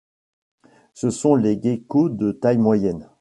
Ce 0.95 1.11
sont 1.11 1.37
des 1.37 1.59
geckos 1.61 2.09
de 2.09 2.31
taille 2.31 2.57
moyenne. 2.57 3.07